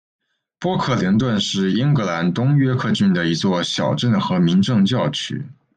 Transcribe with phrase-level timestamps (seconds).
[0.57, 5.45] 波克灵顿是英格兰东约克郡的一座小镇和民政教区。